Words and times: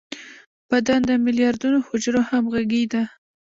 بدن 0.69 0.99
د 1.09 1.11
ملیاردونو 1.25 1.77
حجرو 1.87 2.21
همغږي 2.29 2.83
ده. 2.93 3.03